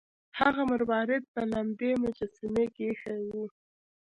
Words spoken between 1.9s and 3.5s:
مجسمې کې ایښی و.